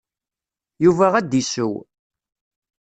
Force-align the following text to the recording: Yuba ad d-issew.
Yuba 0.83 1.07
ad 1.19 1.25
d-issew. 1.29 1.73